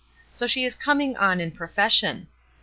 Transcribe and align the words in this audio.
So 0.31 0.47
she 0.47 0.63
is 0.65 0.73
coming 0.73 1.11
in 1.11 1.17
on 1.17 1.51
pro 1.51 1.67
fession. 1.67 2.25